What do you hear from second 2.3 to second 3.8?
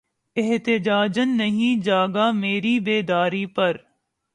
مری بیداری پر